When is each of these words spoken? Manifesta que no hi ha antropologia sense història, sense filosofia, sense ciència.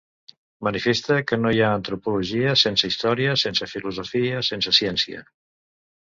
Manifesta 0.67 1.17
que 1.31 1.37
no 1.41 1.49
hi 1.57 1.59
ha 1.65 1.67
antropologia 1.79 2.53
sense 2.61 2.89
història, 2.91 3.35
sense 3.41 3.67
filosofia, 3.73 4.41
sense 4.49 4.73
ciència. 4.79 5.23